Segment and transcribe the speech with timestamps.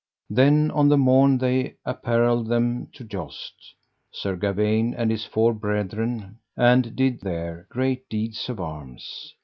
[0.31, 3.75] Then on the morn they apparelled them to joust,
[4.11, 9.35] Sir Gawaine and his four brethren, and did there great deeds of arms.